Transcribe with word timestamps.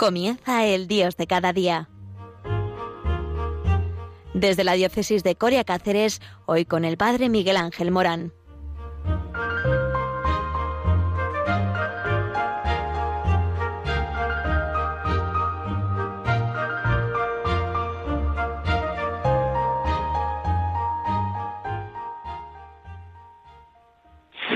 Comienza 0.00 0.64
el 0.64 0.88
Dios 0.88 1.18
de 1.18 1.26
cada 1.26 1.52
día. 1.52 1.90
Desde 4.32 4.64
la 4.64 4.72
diócesis 4.72 5.22
de 5.22 5.34
Coria 5.34 5.62
Cáceres, 5.62 6.22
hoy 6.46 6.64
con 6.64 6.86
el 6.86 6.96
Padre 6.96 7.28
Miguel 7.28 7.58
Ángel 7.58 7.90
Morán. 7.90 8.32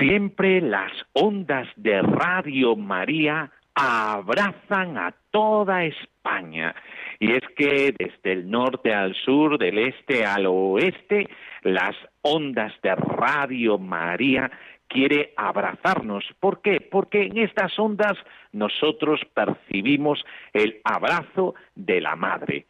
Siempre 0.01 0.62
las 0.62 0.92
ondas 1.12 1.69
de 1.77 2.01
Radio 2.01 2.77
María 2.77 3.53
abrazan 3.74 4.96
a 4.98 5.14
toda 5.30 5.84
España. 5.84 6.74
Y 7.19 7.33
es 7.33 7.42
que 7.56 7.95
desde 7.98 8.33
el 8.33 8.50
norte 8.50 8.92
al 8.92 9.14
sur, 9.14 9.59
del 9.59 9.78
este 9.78 10.24
al 10.24 10.47
oeste, 10.47 11.28
las 11.62 11.97
ondas 12.23 12.73
de 12.83 12.95
Radio 12.95 13.78
María 13.78 14.50
quiere 14.88 15.33
abrazarnos. 15.37 16.24
¿Por 16.38 16.62
qué? 16.62 16.80
Porque 16.80 17.23
en 17.23 17.38
estas 17.38 17.77
ondas 17.78 18.16
nosotros 18.52 19.20
percibimos 19.34 20.25
el 20.53 20.81
abrazo 20.84 21.55
de 21.75 22.00
la 22.00 22.14
Madre. 22.14 22.66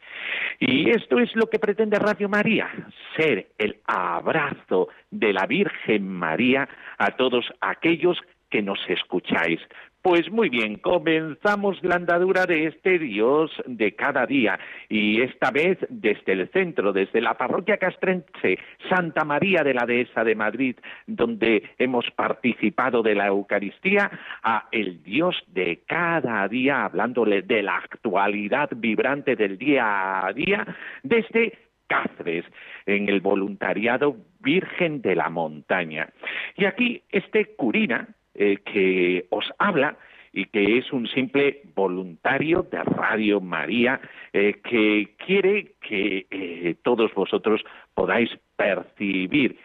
Y 0.59 0.89
esto 0.89 1.19
es 1.19 1.35
lo 1.35 1.49
que 1.49 1.59
pretende 1.59 1.99
Radio 1.99 2.27
María, 2.27 2.67
ser 3.15 3.49
el 3.59 3.77
abrazo 3.85 4.89
de 5.11 5.33
la 5.33 5.45
Virgen 5.45 6.09
María 6.09 6.67
a 6.97 7.11
todos 7.11 7.45
aquellos 7.61 8.17
que 8.49 8.61
nos 8.61 8.79
escucháis. 8.87 9.59
Pues 10.05 10.31
muy 10.31 10.49
bien, 10.49 10.75
comenzamos 10.75 11.83
la 11.83 11.95
andadura 11.95 12.45
de 12.45 12.67
este 12.67 12.99
Dios 12.99 13.49
de 13.65 13.95
cada 13.95 14.27
día 14.27 14.59
y 14.87 15.19
esta 15.23 15.49
vez 15.49 15.79
desde 15.89 16.33
el 16.33 16.47
centro, 16.49 16.93
desde 16.93 17.21
la 17.21 17.33
parroquia 17.33 17.77
castrense 17.77 18.59
Santa 18.87 19.25
María 19.25 19.63
de 19.63 19.73
la 19.73 19.87
Dehesa 19.87 20.23
de 20.23 20.35
Madrid, 20.35 20.75
donde 21.07 21.71
hemos 21.79 22.05
participado 22.11 23.01
de 23.01 23.15
la 23.15 23.25
Eucaristía, 23.25 24.11
a 24.43 24.67
el 24.71 25.01
Dios 25.01 25.43
de 25.47 25.81
cada 25.87 26.47
día, 26.49 26.85
hablándole 26.85 27.41
de 27.41 27.63
la 27.63 27.77
actualidad 27.77 28.69
vibrante 28.75 29.35
del 29.35 29.57
día 29.57 30.23
a 30.23 30.31
día, 30.33 30.67
desde 31.01 31.57
Cáceres, 31.87 32.45
en 32.85 33.09
el 33.09 33.21
voluntariado 33.21 34.17
Virgen 34.39 35.01
de 35.01 35.15
la 35.15 35.29
Montaña. 35.31 36.09
Y 36.57 36.65
aquí 36.65 37.01
este 37.09 37.55
curina, 37.55 38.07
eh, 38.37 38.57
que 38.65 39.27
os 39.29 39.45
habla 39.59 39.97
y 40.33 40.47
que 40.47 40.77
es 40.77 40.91
un 40.91 41.07
simple 41.07 41.61
voluntario 41.73 42.63
de 42.63 42.83
Radio 42.83 43.39
María 43.39 44.01
eh, 44.33 44.55
que 44.61 45.15
quiere 45.25 45.75
que 45.79 46.27
eh, 46.29 46.75
todos 46.83 47.13
vosotros 47.13 47.63
podáis 47.93 48.29
percibir 48.57 49.57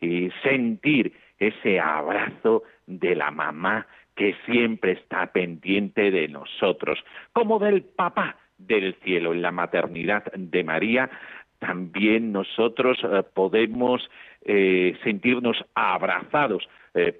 y 0.00 0.30
sentir 0.44 1.12
ese 1.40 1.80
abrazo 1.80 2.62
de 2.86 3.16
la 3.16 3.32
mamá 3.32 3.88
que 4.14 4.36
siempre 4.46 4.92
está 4.92 5.32
pendiente 5.32 6.12
de 6.12 6.28
nosotros, 6.28 7.02
como 7.32 7.58
del 7.58 7.82
papá 7.82 8.36
del 8.56 8.94
cielo 9.02 9.32
en 9.32 9.42
la 9.42 9.50
maternidad 9.50 10.30
de 10.32 10.62
María, 10.62 11.10
también 11.58 12.30
nosotros 12.30 12.98
podemos 13.34 14.08
sentirnos 15.02 15.64
abrazados 15.74 16.68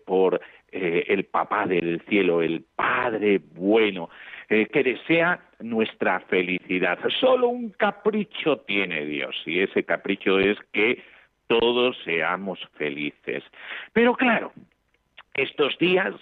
por 0.05 0.41
eh, 0.75 1.05
el 1.09 1.25
papá 1.25 1.67
del 1.67 2.01
cielo, 2.09 2.41
el 2.41 2.65
Padre 2.75 3.43
bueno, 3.55 4.09
eh, 4.49 4.65
que 4.73 4.83
desea 4.83 5.39
nuestra 5.61 6.21
felicidad. 6.21 6.99
Solo 7.21 7.49
un 7.49 7.73
capricho 7.73 8.57
tiene 8.61 9.05
Dios 9.05 9.37
y 9.45 9.61
ese 9.61 9.85
capricho 9.85 10.39
es 10.39 10.57
que 10.73 11.03
todos 11.47 11.99
seamos 12.07 12.59
felices. 12.79 13.45
Pero 13.93 14.15
claro, 14.15 14.55
estos 15.35 15.77
días 15.77 16.15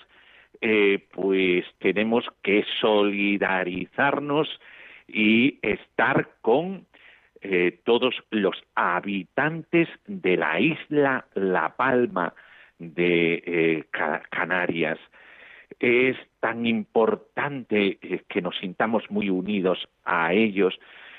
eh, 0.61 0.99
pues 1.13 1.65
tenemos 1.79 2.27
que 2.43 2.65
solidarizarnos 2.81 4.49
y 5.07 5.61
estar 5.63 6.29
con 6.41 6.87
todos 7.85 8.23
los 8.31 8.63
habitantes 8.75 9.89
de 10.07 10.37
la 10.37 10.61
isla 10.61 11.25
La 11.35 11.75
Palma, 11.75 12.35
de 12.81 13.43
eh, 13.47 13.85
Canarias. 14.31 14.99
Es 15.79 16.17
tan 16.41 16.67
importante 16.67 17.99
eh, 18.03 18.23
que 18.29 18.43
nos 18.43 18.59
sintamos 18.59 19.05
muy 19.11 19.31
unidos 19.31 19.87
a 20.05 20.33
ellos. 20.33 20.79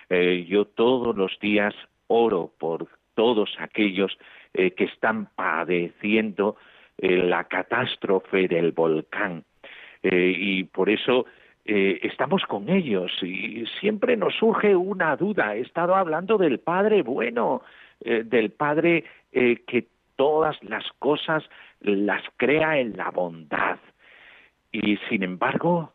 Eh, 0.09 0.45
yo 0.49 0.65
todos 0.65 1.15
los 1.15 1.39
días 1.39 1.73
oro 2.07 2.51
por 2.59 2.87
todos 3.13 3.55
aquellos 3.59 4.17
que 4.53 4.83
están 4.83 5.29
padeciendo 5.33 6.57
la 6.97 7.45
catástrofe 7.45 8.49
del 8.49 8.73
volcán. 8.73 9.45
y 10.03 10.63
por 10.65 10.89
eso 10.89 11.25
estamos 11.63 12.43
con 12.43 12.67
ellos 12.67 13.11
y 13.21 13.65
siempre 13.79 14.17
nos 14.17 14.35
surge 14.35 14.75
una 14.75 15.15
duda. 15.15 15.55
He 15.55 15.61
estado 15.61 15.95
hablando 15.95 16.37
del 16.37 16.59
Padre 16.59 17.01
bueno, 17.01 17.61
del 17.99 18.51
Padre 18.51 19.05
que 19.31 19.87
todas 20.21 20.55
las 20.61 20.85
cosas 20.99 21.43
las 21.79 22.21
crea 22.37 22.77
en 22.77 22.95
la 22.95 23.09
bondad. 23.09 23.79
Y 24.71 24.97
sin 25.09 25.23
embargo, 25.23 25.91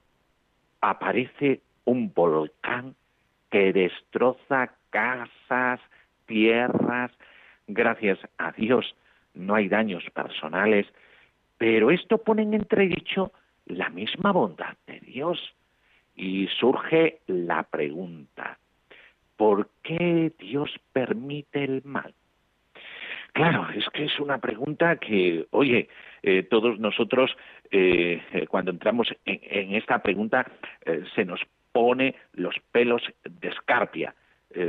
aparece 0.80 1.60
un 1.84 2.12
volcán 2.12 2.96
que 3.52 3.72
destroza 3.72 4.72
casas, 4.90 5.78
tierras. 6.26 7.12
Gracias 7.68 8.18
a 8.36 8.50
Dios 8.50 8.96
no 9.36 9.54
hay 9.54 9.68
daños 9.68 10.02
personales, 10.12 10.86
pero 11.56 11.92
esto 11.92 12.18
pone 12.18 12.42
en 12.42 12.54
entredicho 12.54 13.30
la 13.66 13.90
misma 13.90 14.32
bondad 14.32 14.76
de 14.88 14.98
Dios. 15.00 15.38
Y 16.16 16.48
surge 16.58 17.20
la 17.26 17.62
pregunta, 17.62 18.58
¿por 19.36 19.68
qué 19.84 20.32
Dios 20.36 20.70
permite 20.92 21.62
el 21.62 21.82
mal? 21.84 22.12
Claro, 23.36 23.68
es 23.76 23.86
que 23.90 24.06
es 24.06 24.18
una 24.18 24.38
pregunta 24.38 24.96
que, 24.96 25.46
oye, 25.50 25.90
eh, 26.22 26.44
todos 26.44 26.78
nosotros 26.78 27.36
eh, 27.70 28.46
cuando 28.48 28.70
entramos 28.70 29.08
en, 29.26 29.74
esta 29.74 29.98
pregunta 29.98 30.50
eh, 30.86 31.04
se 31.14 31.26
nos 31.26 31.42
pone 31.70 32.14
los 32.32 32.56
pelos 32.72 33.02
de 33.24 33.48
escarpia, 33.48 34.14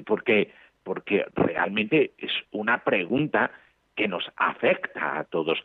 porque 0.06 0.52
porque 0.84 1.26
realmente 1.34 2.12
es 2.18 2.34
una 2.52 2.84
pregunta 2.84 3.52
que 3.96 4.10
nos 4.10 4.30
afecta 4.36 5.18
a 5.18 5.24
todos. 5.24 5.64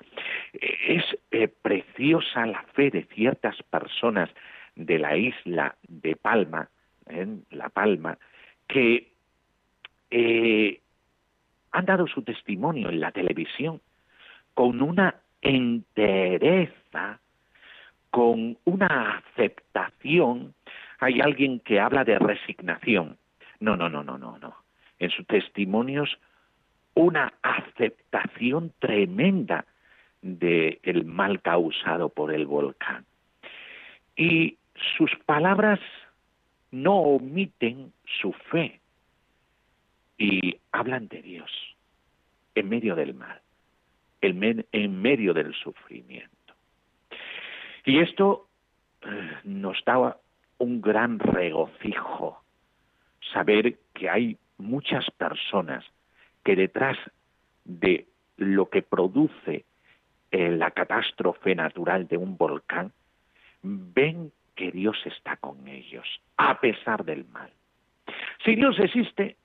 Es 0.53 1.03
preciosa 1.61 2.47
la 2.47 2.63
fe 2.75 2.91
de 2.91 3.03
ciertas 3.15 3.61
personas 3.65 4.31
de 4.77 5.01
la 5.01 5.17
isla 5.17 5.75
de 5.89 6.15
Palma, 6.15 6.69
en 7.07 7.45
La 7.51 7.69
Palma, 7.69 8.17
que 8.69 9.09
han 10.13 10.82
dado 11.81 12.07
su 12.07 12.23
testimonio 12.23 12.91
en 12.91 13.01
la 13.01 13.11
televisión 13.13 13.81
con 14.53 14.83
una 14.83 15.15
entereza, 15.41 17.19
con 18.11 18.59
una 18.65 19.17
aceptación. 19.17 20.55
Hay 21.01 21.21
alguien 21.21 21.61
que 21.61 21.81
habla 21.81 22.05
de 22.05 22.19
resignación. 22.19 23.17
No, 23.61 23.77
no, 23.77 23.89
no, 23.89 24.03
no, 24.03 24.19
no, 24.19 24.37
no. 24.39 24.55
En 24.99 25.11
sus 25.11 25.27
testimonios 25.27 26.19
una 26.95 27.33
aceptación 27.43 28.73
tremenda 28.79 29.65
del 30.21 31.05
mal 31.05 31.41
causado 31.41 32.11
por 32.11 32.33
el 32.33 32.47
volcán. 32.47 33.05
Y 34.15 34.59
sus 34.97 35.11
palabras 35.25 35.81
no 36.71 36.97
omiten 36.97 37.93
su 38.21 38.33
fe 38.33 38.82
y 40.19 40.59
hablan 40.71 41.09
de 41.09 41.23
Dios 41.23 41.51
en 42.55 42.69
medio 42.69 42.95
del 42.95 43.15
mal, 43.15 43.41
en, 44.21 45.03
medio 45.03 45.35
del 45.35 45.55
sufrimiento. 45.55 46.31
Y 47.85 47.99
esto 47.99 48.47
eh, 49.03 49.37
nos 49.45 49.83
da 49.85 50.17
un 50.59 50.81
gran 50.81 51.19
regocijo 51.19 52.43
saber 53.33 53.79
que 53.95 54.09
hay 54.11 54.37
muchas 54.59 55.11
personas 55.13 55.85
que 56.45 56.57
detrás 56.57 56.97
de 57.65 58.07
lo 58.37 58.69
que 58.69 58.83
produce 58.83 59.65
eh, 60.31 60.51
la 60.51 60.71
catástrofe 60.71 61.55
natural 61.55 62.09
de 62.09 62.17
un 62.17 62.37
volcán, 62.37 62.93
ven 63.63 64.33
que 64.55 64.71
Dios 64.71 64.97
está 65.05 65.37
con 65.37 65.67
ellos, 65.69 66.07
a 66.37 66.61
pesar 66.61 67.05
del 67.05 67.25
mal. 67.27 67.51
Si 68.45 68.55
Dios 68.55 68.79
existe, 68.79 69.37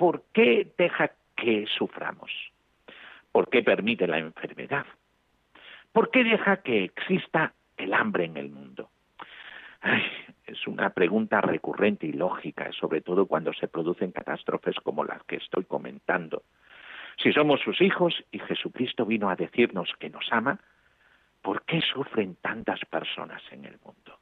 ¿por 0.00 0.22
qué 0.32 0.66
deja 0.78 1.10
que 1.36 1.66
suframos? 1.76 2.30
¿Por 3.32 3.50
qué 3.50 3.62
permite 3.62 4.06
la 4.06 4.16
enfermedad? 4.16 4.86
¿Por 5.92 6.10
qué 6.10 6.24
deja 6.24 6.62
que 6.62 6.84
exista 6.84 7.52
el 7.76 7.92
hambre 7.92 8.24
en 8.24 8.38
el 8.38 8.48
mundo? 8.48 8.88
es 10.46 10.66
una 10.66 10.88
pregunta 10.88 11.42
recurrente 11.42 12.06
y 12.06 12.12
lógica, 12.12 12.72
sobre 12.72 13.02
todo 13.02 13.26
cuando 13.26 13.52
se 13.52 13.68
producen 13.68 14.10
catástrofes 14.10 14.76
como 14.76 15.04
las 15.04 15.22
que 15.24 15.36
estoy 15.36 15.64
comentando. 15.64 16.44
Si 17.22 17.30
somos 17.34 17.60
sus 17.60 17.78
hijos 17.82 18.24
y 18.32 18.38
Jesucristo 18.38 19.04
vino 19.04 19.28
a 19.28 19.36
decirnos 19.36 19.92
que 19.98 20.08
nos 20.08 20.26
ama, 20.32 20.58
¿por 21.42 21.62
qué 21.66 21.82
sufren 21.82 22.36
tantas 22.36 22.80
personas 22.86 23.42
en 23.50 23.66
el 23.66 23.78
mundo? 23.84 24.18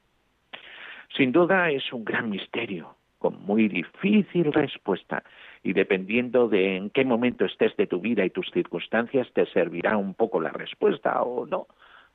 Sin 1.17 1.31
duda 1.31 1.71
es 1.71 1.93
un 1.93 2.05
gran 2.05 2.29
misterio, 2.31 2.97
con 3.19 3.43
muy 3.45 3.69
difícil 3.69 4.53
respuesta, 4.53 5.23
y 5.63 5.73
dependiendo 5.73 6.49
de 6.49 6.77
en 6.77 6.91
qué 6.91 7.05
momento 7.05 7.45
estés 7.45 7.77
de 7.77 7.87
tu 7.87 8.01
vida 8.01 8.25
y 8.25 8.31
tus 8.31 8.51
circunstancias, 8.53 9.29
te 9.33 9.47
servirá 9.47 9.97
un 9.97 10.15
poco 10.15 10.41
la 10.41 10.51
respuesta 10.51 11.23
o 11.23 11.47
no, 11.47 11.67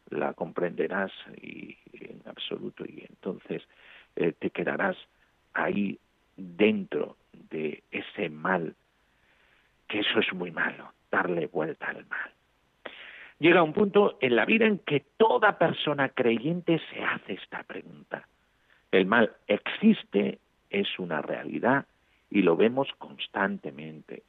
la 0.09 0.33
comprenderás 0.33 1.11
y, 1.41 1.77
en 1.93 2.21
absoluto, 2.25 2.85
y 2.85 3.05
entonces 3.07 3.63
eh, 4.15 4.33
te 4.37 4.49
quedarás 4.49 4.97
ahí 5.53 5.99
dentro 6.35 7.17
de 7.49 7.83
ese 7.91 8.29
mal, 8.29 8.75
que 9.87 9.99
eso 9.99 10.19
es 10.19 10.33
muy 10.33 10.51
malo, 10.51 10.93
darle 11.11 11.47
vuelta 11.47 11.87
al 11.87 12.05
mal. 12.07 12.31
Llega 13.39 13.61
un 13.61 13.73
punto 13.73 14.17
en 14.21 14.35
la 14.35 14.45
vida 14.45 14.65
en 14.65 14.79
que 14.79 15.01
toda 15.17 15.57
persona 15.57 16.09
creyente 16.09 16.79
se 16.91 17.03
hace 17.03 17.33
esta 17.33 17.63
pregunta. 17.63 18.27
El 18.91 19.05
mal 19.05 19.33
existe, 19.47 20.39
es 20.73 20.99
una 20.99 21.21
realidad 21.21 21.85
y 22.29 22.41
lo 22.41 22.57
vemos 22.57 22.89
constantemente. 22.97 24.23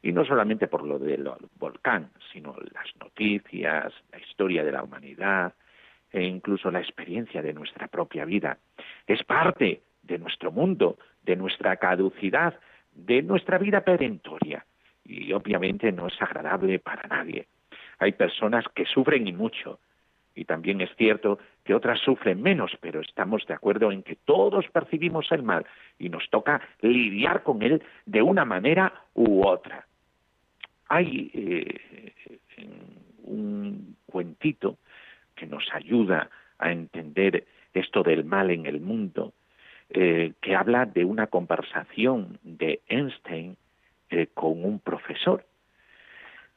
Y 0.00 0.12
no 0.12 0.24
solamente 0.24 0.68
por 0.68 0.84
lo 0.84 0.98
del 0.98 1.28
volcán, 1.58 2.10
sino 2.32 2.56
las 2.72 2.96
noticias, 2.98 3.92
la 4.10 4.18
historia 4.18 4.64
de 4.64 4.72
la 4.72 4.82
humanidad 4.82 5.52
e 6.10 6.22
incluso 6.24 6.70
la 6.70 6.80
experiencia 6.80 7.42
de 7.42 7.52
nuestra 7.52 7.88
propia 7.88 8.24
vida. 8.24 8.58
Es 9.06 9.22
parte 9.24 9.82
de 10.02 10.18
nuestro 10.18 10.50
mundo, 10.50 10.98
de 11.24 11.36
nuestra 11.36 11.76
caducidad, 11.76 12.58
de 12.94 13.22
nuestra 13.22 13.58
vida 13.58 13.82
perentoria. 13.82 14.64
Y 15.04 15.32
obviamente 15.32 15.90
no 15.90 16.06
es 16.06 16.22
agradable 16.22 16.78
para 16.78 17.08
nadie. 17.08 17.46
Hay 17.98 18.12
personas 18.12 18.64
que 18.74 18.84
sufren 18.84 19.26
y 19.26 19.32
mucho, 19.32 19.78
y 20.34 20.44
también 20.44 20.80
es 20.80 20.90
cierto 20.96 21.38
que 21.64 21.74
otras 21.74 22.00
sufren 22.00 22.42
menos, 22.42 22.72
pero 22.80 23.00
estamos 23.00 23.46
de 23.46 23.54
acuerdo 23.54 23.92
en 23.92 24.02
que 24.02 24.16
todos 24.16 24.66
percibimos 24.68 25.30
el 25.32 25.42
mal 25.42 25.66
y 25.98 26.08
nos 26.08 26.28
toca 26.30 26.60
lidiar 26.80 27.42
con 27.42 27.62
él 27.62 27.82
de 28.06 28.22
una 28.22 28.44
manera 28.44 28.92
u 29.14 29.46
otra. 29.46 29.86
Hay 30.88 31.30
eh, 31.34 32.12
un 33.24 33.96
cuentito 34.06 34.78
que 35.34 35.46
nos 35.46 35.64
ayuda 35.72 36.30
a 36.58 36.72
entender 36.72 37.46
esto 37.74 38.02
del 38.02 38.24
mal 38.24 38.50
en 38.50 38.66
el 38.66 38.80
mundo, 38.80 39.32
eh, 39.90 40.32
que 40.40 40.54
habla 40.54 40.86
de 40.86 41.04
una 41.04 41.26
conversación 41.26 42.38
de 42.42 42.80
Einstein 42.88 43.56
eh, 44.10 44.28
con 44.34 44.64
un 44.64 44.78
profesor 44.78 45.44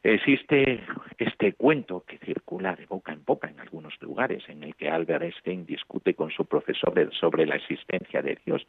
Existe 0.06 0.84
este 1.18 1.54
cuento 1.54 2.04
que 2.06 2.20
circula 2.20 2.76
de 2.76 2.86
boca 2.86 3.12
en 3.12 3.26
boca 3.26 3.50
en 3.50 3.60
lugares, 4.02 4.44
en 4.50 4.64
el 4.64 4.76
que 4.76 4.90
Albert 4.90 5.24
Einstein 5.24 5.66
discute 5.66 6.14
con 6.14 6.32
su 6.32 6.46
profesor 6.46 6.94
sobre 7.20 7.46
la 7.46 7.56
existencia 7.56 8.22
de 8.22 8.38
Dios. 8.46 8.66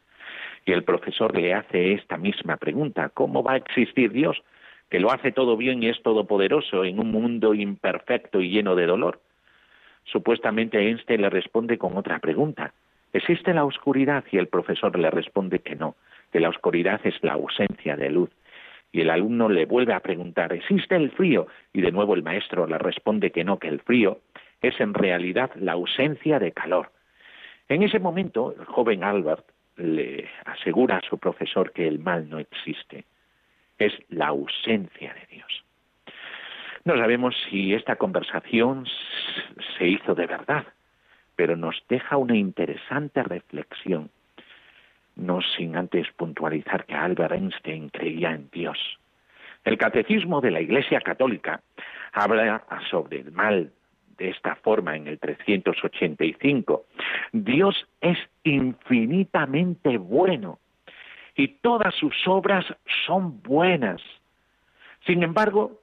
Y 0.65 0.71
el 0.71 0.83
profesor 0.83 1.37
le 1.37 1.53
hace 1.53 1.93
esta 1.93 2.17
misma 2.17 2.57
pregunta, 2.57 3.09
¿cómo 3.09 3.43
va 3.43 3.53
a 3.53 3.57
existir 3.57 4.11
Dios? 4.11 4.41
Que 4.89 4.99
lo 4.99 5.11
hace 5.11 5.31
todo 5.31 5.57
bien 5.57 5.83
y 5.83 5.89
es 5.89 6.01
todopoderoso 6.01 6.83
en 6.85 6.99
un 6.99 7.11
mundo 7.11 7.53
imperfecto 7.53 8.41
y 8.41 8.49
lleno 8.49 8.75
de 8.75 8.85
dolor. 8.85 9.19
Supuestamente 10.05 10.79
Einstein 10.79 11.21
le 11.21 11.29
responde 11.29 11.77
con 11.77 11.97
otra 11.97 12.19
pregunta. 12.19 12.73
¿Existe 13.13 13.53
la 13.53 13.65
oscuridad? 13.65 14.23
Y 14.31 14.37
el 14.37 14.47
profesor 14.47 14.97
le 14.97 15.11
responde 15.11 15.59
que 15.59 15.75
no, 15.75 15.95
que 16.31 16.39
la 16.39 16.49
oscuridad 16.49 17.01
es 17.03 17.15
la 17.23 17.33
ausencia 17.33 17.95
de 17.95 18.09
luz 18.09 18.29
y 18.91 19.01
el 19.01 19.09
alumno 19.09 19.49
le 19.49 19.65
vuelve 19.65 19.93
a 19.93 19.99
preguntar, 19.99 20.53
¿existe 20.53 20.95
el 20.95 21.11
frío? 21.11 21.47
Y 21.73 21.81
de 21.81 21.91
nuevo 21.91 22.15
el 22.15 22.23
maestro 22.23 22.67
le 22.67 22.77
responde 22.77 23.31
que 23.31 23.43
no, 23.43 23.59
que 23.59 23.67
el 23.67 23.79
frío 23.81 24.19
es 24.61 24.79
en 24.79 24.93
realidad 24.93 25.51
la 25.55 25.73
ausencia 25.73 26.39
de 26.39 26.51
calor. 26.51 26.91
En 27.69 27.83
ese 27.83 27.99
momento, 27.99 28.55
el 28.57 28.65
joven 28.65 29.03
Albert 29.03 29.45
le 29.75 30.29
asegura 30.45 30.97
a 30.97 31.01
su 31.07 31.17
profesor 31.17 31.71
que 31.71 31.87
el 31.87 31.99
mal 31.99 32.29
no 32.29 32.39
existe, 32.39 33.05
es 33.77 33.93
la 34.09 34.27
ausencia 34.27 35.13
de 35.13 35.35
Dios. 35.35 35.63
No 36.83 36.97
sabemos 36.97 37.35
si 37.49 37.73
esta 37.73 37.97
conversación 37.97 38.85
se 39.77 39.87
hizo 39.87 40.15
de 40.15 40.25
verdad, 40.25 40.65
pero 41.35 41.55
nos 41.55 41.83
deja 41.87 42.17
una 42.17 42.35
interesante 42.35 43.21
reflexión 43.23 44.09
no 45.17 45.41
sin 45.41 45.75
antes 45.75 46.07
puntualizar 46.15 46.85
que 46.85 46.93
Albert 46.93 47.33
Einstein 47.33 47.89
creía 47.89 48.31
en 48.31 48.49
Dios. 48.51 48.77
El 49.63 49.77
catecismo 49.77 50.39
de 50.39 50.51
la 50.51 50.61
Iglesia 50.61 51.01
Católica 51.01 51.61
habla 52.13 52.63
sobre 52.89 53.19
el 53.19 53.31
mal 53.31 53.71
de 54.17 54.29
esta 54.29 54.55
forma 54.55 54.95
en 54.95 55.07
el 55.07 55.19
385. 55.19 56.85
Dios 57.31 57.87
es 58.01 58.17
infinitamente 58.43 59.97
bueno 59.97 60.59
y 61.35 61.47
todas 61.47 61.93
sus 61.95 62.15
obras 62.27 62.65
son 63.05 63.41
buenas. 63.43 64.01
Sin 65.05 65.23
embargo, 65.23 65.79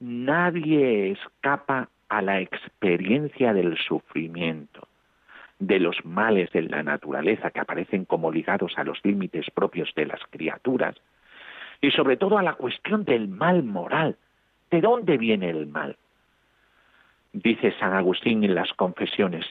nadie 0.00 1.12
escapa 1.12 1.88
a 2.08 2.22
la 2.22 2.40
experiencia 2.40 3.52
del 3.52 3.76
sufrimiento 3.78 4.86
de 5.58 5.80
los 5.80 6.04
males 6.04 6.50
de 6.52 6.62
la 6.62 6.82
naturaleza 6.82 7.50
que 7.50 7.60
aparecen 7.60 8.04
como 8.04 8.30
ligados 8.30 8.72
a 8.76 8.84
los 8.84 8.98
límites 9.04 9.50
propios 9.50 9.92
de 9.96 10.06
las 10.06 10.20
criaturas, 10.30 10.94
y 11.80 11.90
sobre 11.90 12.16
todo 12.16 12.38
a 12.38 12.42
la 12.42 12.54
cuestión 12.54 13.04
del 13.04 13.28
mal 13.28 13.62
moral. 13.62 14.16
¿De 14.70 14.80
dónde 14.80 15.16
viene 15.16 15.50
el 15.50 15.66
mal? 15.66 15.96
Dice 17.42 17.72
San 17.78 17.92
Agustín 17.92 18.42
en 18.42 18.56
las 18.56 18.72
confesiones, 18.72 19.46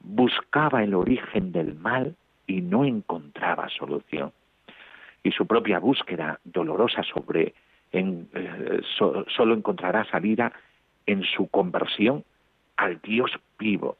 buscaba 0.00 0.82
el 0.82 0.94
origen 0.94 1.52
del 1.52 1.76
mal 1.76 2.16
y 2.48 2.60
no 2.60 2.84
encontraba 2.84 3.68
solución. 3.68 4.32
Y 5.22 5.30
su 5.30 5.46
propia 5.46 5.78
búsqueda 5.78 6.40
dolorosa 6.42 7.04
sobre 7.04 7.54
en, 7.92 8.28
eh, 8.34 8.80
solo 9.28 9.54
encontrará 9.54 10.04
salida 10.06 10.52
en 11.06 11.22
su 11.22 11.46
conversión 11.48 12.24
al 12.76 13.00
Dios 13.00 13.30
vivo, 13.60 13.96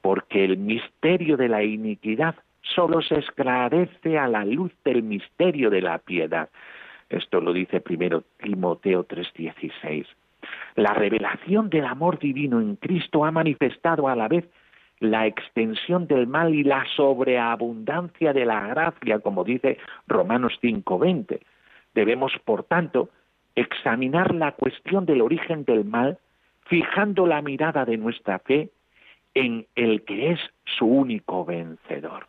porque 0.00 0.44
el 0.44 0.56
misterio 0.56 1.36
de 1.36 1.48
la 1.48 1.62
iniquidad 1.62 2.34
solo 2.62 3.00
se 3.00 3.20
esclarece 3.20 4.18
a 4.18 4.26
la 4.26 4.44
luz 4.44 4.72
del 4.84 5.04
misterio 5.04 5.70
de 5.70 5.82
la 5.82 5.98
piedad. 5.98 6.48
Esto 7.10 7.40
lo 7.40 7.52
dice 7.52 7.80
primero 7.80 8.24
Timoteo 8.42 9.04
3:16. 9.04 10.06
La 10.76 10.94
revelación 10.94 11.70
del 11.70 11.84
amor 11.84 12.18
divino 12.18 12.60
en 12.60 12.76
Cristo 12.76 13.24
ha 13.24 13.30
manifestado 13.30 14.08
a 14.08 14.16
la 14.16 14.28
vez 14.28 14.48
la 15.00 15.26
extensión 15.26 16.06
del 16.06 16.26
mal 16.26 16.54
y 16.54 16.62
la 16.62 16.84
sobreabundancia 16.94 18.32
de 18.32 18.44
la 18.44 18.66
gracia, 18.68 19.18
como 19.18 19.44
dice 19.44 19.78
Romanos 20.06 20.58
5:20. 20.60 21.40
Debemos, 21.94 22.32
por 22.44 22.64
tanto, 22.64 23.08
examinar 23.54 24.34
la 24.34 24.52
cuestión 24.52 25.06
del 25.06 25.22
origen 25.22 25.64
del 25.64 25.84
mal, 25.84 26.18
fijando 26.66 27.26
la 27.26 27.42
mirada 27.42 27.84
de 27.84 27.96
nuestra 27.96 28.38
fe 28.38 28.70
en 29.34 29.66
el 29.74 30.04
que 30.04 30.32
es 30.32 30.40
su 30.64 30.86
único 30.86 31.44
vencedor. 31.44 32.26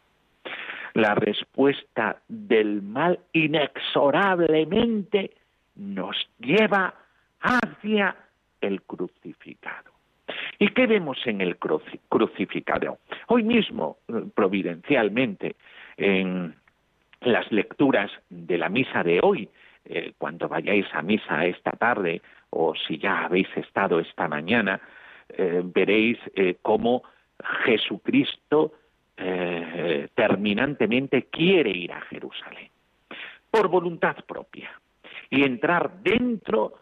La 0.93 1.15
respuesta 1.15 2.21
del 2.27 2.81
mal 2.81 3.19
inexorablemente 3.33 5.31
nos 5.75 6.15
lleva 6.39 6.93
hacia 7.39 8.15
el 8.61 8.81
crucificado. 8.83 9.91
¿Y 10.59 10.69
qué 10.69 10.87
vemos 10.87 11.17
en 11.25 11.41
el 11.41 11.57
crucificado? 11.57 12.99
Hoy 13.27 13.43
mismo, 13.43 13.97
eh, 14.07 14.23
providencialmente, 14.33 15.55
en 15.97 16.55
las 17.21 17.51
lecturas 17.51 18.11
de 18.29 18.57
la 18.57 18.69
misa 18.69 19.03
de 19.03 19.19
hoy, 19.21 19.49
eh, 19.85 20.13
cuando 20.17 20.47
vayáis 20.47 20.85
a 20.93 21.01
misa 21.01 21.45
esta 21.45 21.71
tarde 21.71 22.21
o 22.51 22.73
si 22.75 22.97
ya 22.97 23.25
habéis 23.25 23.47
estado 23.55 23.99
esta 23.99 24.27
mañana, 24.27 24.79
eh, 25.29 25.61
veréis 25.63 26.17
cómo 26.61 27.03
Jesucristo 27.65 28.73
terminantemente 30.15 31.23
quiere 31.25 31.69
ir 31.69 31.91
a 31.91 32.01
Jerusalén 32.01 32.69
por 33.51 33.67
voluntad 33.67 34.15
propia 34.25 34.71
y 35.29 35.43
entrar 35.43 36.01
dentro 36.01 36.73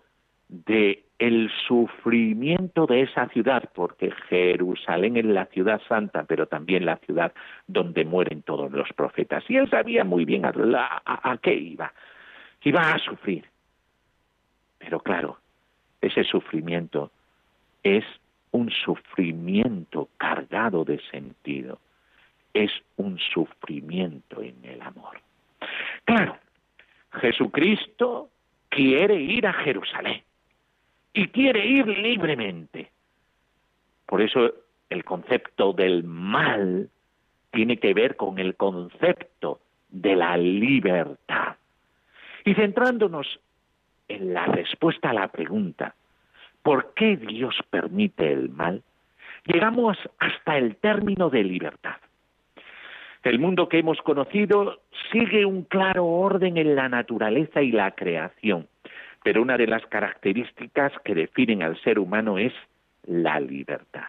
de 0.47 1.03
el 1.19 1.51
sufrimiento 1.67 2.87
de 2.87 3.01
esa 3.01 3.27
ciudad, 3.27 3.69
porque 3.75 4.09
Jerusalén 4.29 5.17
es 5.17 5.25
la 5.25 5.45
ciudad 5.47 5.81
santa, 5.87 6.23
pero 6.23 6.47
también 6.47 6.85
la 6.85 6.95
ciudad 6.97 7.33
donde 7.67 8.05
mueren 8.05 8.41
todos 8.41 8.71
los 8.71 8.87
profetas. 8.93 9.43
Y 9.49 9.57
él 9.57 9.69
sabía 9.69 10.05
muy 10.05 10.23
bien 10.23 10.45
a, 10.45 11.39
qué 11.41 11.53
iba. 11.53 11.93
Iba 12.63 12.93
a 12.93 12.99
sufrir. 12.99 13.45
Pero 14.77 15.01
claro, 15.01 15.37
ese 15.99 16.23
sufrimiento 16.23 17.11
es 17.83 18.05
un 18.51 18.71
sufrimiento 18.71 20.07
cargado 20.17 20.85
de 20.85 20.99
sentido. 21.11 21.79
es 22.51 22.71
un 22.97 23.19
sufrimiento 23.19 24.41
en 24.41 24.55
el 24.63 24.81
amor. 24.81 25.21
Claro, 26.03 26.35
Jesucristo 27.21 28.29
quiere 28.69 29.15
ir 29.15 29.45
a 29.45 29.53
Jerusalén 29.53 30.23
y 31.13 31.27
quiere 31.29 31.65
ir 31.65 31.87
libremente. 31.87 32.91
Por 34.05 34.21
eso 34.21 34.51
el 34.89 35.03
concepto 35.03 35.73
del 35.73 36.03
mal 36.03 36.89
tiene 37.51 37.77
que 37.77 37.93
ver 37.93 38.15
con 38.15 38.39
el 38.39 38.55
concepto 38.55 39.59
de 39.89 40.15
la 40.15 40.37
libertad. 40.37 41.55
Y 42.45 42.53
centrándonos 42.53 43.39
en 44.07 44.33
la 44.33 44.45
respuesta 44.45 45.11
a 45.11 45.13
la 45.13 45.27
pregunta, 45.27 45.95
¿por 46.63 46.93
qué 46.95 47.17
Dios 47.17 47.55
permite 47.69 48.31
el 48.31 48.49
mal? 48.49 48.83
Llegamos 49.45 49.97
hasta 50.19 50.57
el 50.57 50.75
término 50.77 51.29
de 51.29 51.43
libertad. 51.43 51.97
El 53.23 53.39
mundo 53.39 53.67
que 53.67 53.79
hemos 53.79 54.01
conocido 54.01 54.79
sigue 55.11 55.45
un 55.45 55.63
claro 55.63 56.05
orden 56.05 56.57
en 56.57 56.75
la 56.75 56.87
naturaleza 56.87 57.61
y 57.61 57.71
la 57.71 57.91
creación, 57.91 58.67
pero 59.23 59.41
una 59.41 59.57
de 59.57 59.67
las 59.67 59.85
características 59.87 60.93
que 61.03 61.15
definen 61.15 61.63
al 61.63 61.79
ser 61.81 61.99
humano 61.99 62.37
es 62.37 62.53
la 63.05 63.39
libertad. 63.39 64.05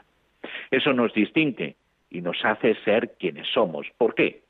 Eso 0.71 0.93
nos 0.93 1.13
distingue 1.13 1.77
y 2.11 2.21
nos 2.21 2.45
hace 2.45 2.75
ser 2.85 3.15
quienes 3.19 3.49
somos. 3.49 3.87
¿Por 3.97 4.15
qué? 4.15 4.43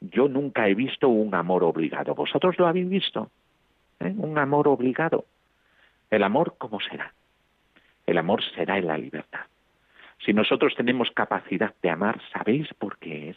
Yo 0.00 0.28
nunca 0.28 0.68
he 0.68 0.74
visto 0.74 1.08
un 1.08 1.34
amor 1.34 1.62
obligado. 1.64 2.14
¿Vosotros 2.14 2.58
lo 2.58 2.66
habéis 2.66 2.88
visto? 2.88 3.30
¿Eh? 4.00 4.12
Un 4.16 4.38
amor 4.38 4.68
obligado. 4.68 5.26
El 6.10 6.22
amor, 6.22 6.54
¿cómo 6.58 6.80
será? 6.80 7.12
El 8.06 8.18
amor 8.18 8.42
será 8.54 8.78
en 8.78 8.86
la 8.86 8.98
libertad. 8.98 9.46
Si 10.24 10.32
nosotros 10.32 10.74
tenemos 10.74 11.10
capacidad 11.12 11.74
de 11.82 11.90
amar, 11.90 12.20
¿sabéis 12.32 12.68
por 12.74 12.98
qué 12.98 13.30
es? 13.30 13.36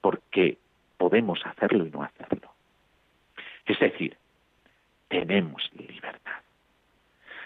Porque 0.00 0.58
podemos 0.96 1.44
hacerlo 1.44 1.86
y 1.86 1.90
no 1.90 2.02
hacerlo. 2.02 2.52
Es 3.66 3.78
decir, 3.78 4.16
tenemos 5.10 5.68
libertad. 5.76 6.40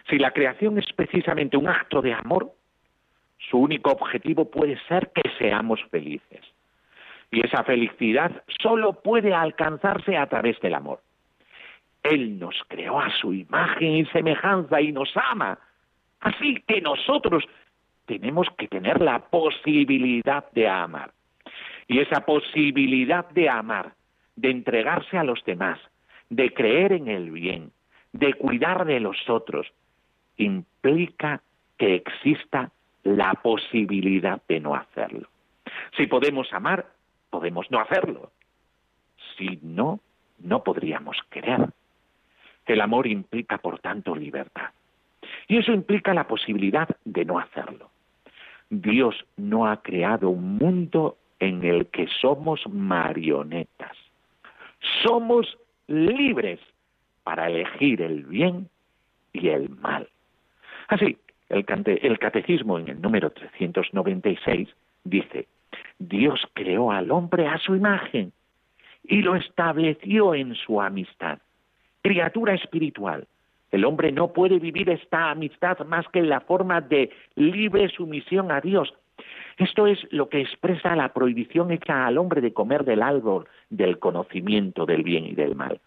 Si 0.08 0.18
la 0.18 0.30
creación 0.30 0.78
es 0.78 0.86
precisamente 0.92 1.56
un 1.56 1.66
acto 1.66 2.02
de 2.02 2.12
amor, 2.12 2.52
su 3.50 3.58
único 3.58 3.90
objetivo 3.90 4.50
puede 4.50 4.78
ser 4.86 5.10
que 5.14 5.28
seamos 5.38 5.80
felices. 5.90 6.42
Y 7.30 7.44
esa 7.44 7.64
felicidad 7.64 8.30
solo 8.62 8.92
puede 9.02 9.34
alcanzarse 9.34 10.16
a 10.16 10.26
través 10.26 10.60
del 10.60 10.74
amor. 10.74 11.00
Él 12.02 12.38
nos 12.38 12.54
creó 12.68 13.00
a 13.00 13.10
su 13.10 13.32
imagen 13.32 13.96
y 13.96 14.04
semejanza 14.06 14.80
y 14.80 14.92
nos 14.92 15.10
ama. 15.16 15.58
Así 16.20 16.62
que 16.66 16.82
nosotros 16.82 17.44
tenemos 18.04 18.46
que 18.58 18.68
tener 18.68 19.00
la 19.00 19.18
posibilidad 19.18 20.44
de 20.52 20.68
amar. 20.68 21.12
Y 21.88 22.00
esa 22.00 22.20
posibilidad 22.20 23.28
de 23.30 23.48
amar, 23.48 23.94
de 24.36 24.50
entregarse 24.50 25.16
a 25.16 25.24
los 25.24 25.42
demás, 25.44 25.80
de 26.34 26.52
creer 26.52 26.92
en 26.92 27.06
el 27.06 27.30
bien, 27.30 27.70
de 28.12 28.34
cuidar 28.34 28.84
de 28.84 28.98
los 28.98 29.16
otros, 29.30 29.72
implica 30.36 31.42
que 31.78 31.94
exista 31.94 32.72
la 33.04 33.34
posibilidad 33.34 34.42
de 34.48 34.58
no 34.58 34.74
hacerlo. 34.74 35.28
Si 35.96 36.08
podemos 36.08 36.52
amar, 36.52 36.86
podemos 37.30 37.70
no 37.70 37.78
hacerlo. 37.78 38.32
Si 39.36 39.60
no, 39.62 40.00
no 40.40 40.64
podríamos 40.64 41.16
querer. 41.30 41.68
El 42.66 42.80
amor 42.80 43.06
implica, 43.06 43.58
por 43.58 43.78
tanto, 43.78 44.16
libertad. 44.16 44.70
Y 45.46 45.58
eso 45.58 45.72
implica 45.72 46.14
la 46.14 46.26
posibilidad 46.26 46.88
de 47.04 47.24
no 47.24 47.38
hacerlo. 47.38 47.90
Dios 48.70 49.24
no 49.36 49.68
ha 49.68 49.82
creado 49.82 50.30
un 50.30 50.56
mundo 50.56 51.16
en 51.38 51.62
el 51.64 51.86
que 51.86 52.08
somos 52.20 52.66
marionetas. 52.68 53.96
Somos 55.02 55.58
libres 55.86 56.60
para 57.22 57.48
elegir 57.48 58.02
el 58.02 58.24
bien 58.24 58.68
y 59.32 59.48
el 59.48 59.68
mal. 59.68 60.08
Así, 60.88 61.18
el, 61.48 61.64
el 61.86 62.18
catecismo 62.18 62.78
en 62.78 62.88
el 62.88 63.00
número 63.00 63.30
396 63.30 64.68
dice, 65.04 65.48
Dios 65.98 66.40
creó 66.52 66.90
al 66.92 67.10
hombre 67.10 67.46
a 67.46 67.58
su 67.58 67.74
imagen 67.74 68.32
y 69.02 69.22
lo 69.22 69.36
estableció 69.36 70.34
en 70.34 70.54
su 70.54 70.80
amistad. 70.80 71.38
Criatura 72.02 72.54
espiritual. 72.54 73.26
El 73.70 73.84
hombre 73.84 74.12
no 74.12 74.32
puede 74.32 74.58
vivir 74.58 74.88
esta 74.88 75.30
amistad 75.30 75.78
más 75.86 76.06
que 76.08 76.20
en 76.20 76.28
la 76.28 76.40
forma 76.40 76.80
de 76.80 77.10
libre 77.34 77.88
sumisión 77.88 78.52
a 78.52 78.60
Dios. 78.60 78.94
Esto 79.56 79.86
es 79.86 79.98
lo 80.10 80.28
que 80.28 80.40
expresa 80.40 80.96
la 80.96 81.12
prohibición 81.12 81.70
hecha 81.70 82.06
al 82.06 82.18
hombre 82.18 82.40
de 82.40 82.52
comer 82.52 82.84
del 82.84 83.02
árbol 83.02 83.46
del 83.70 83.98
conocimiento 83.98 84.86
del 84.86 85.02
bien 85.02 85.24
y 85.24 85.34
del 85.34 85.54
mal. 85.54 85.80